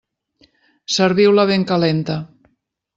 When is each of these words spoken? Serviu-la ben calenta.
Serviu-la 0.95 1.47
ben 1.53 1.69
calenta. 1.73 2.21